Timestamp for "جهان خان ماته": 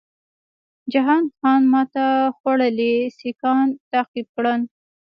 0.91-2.05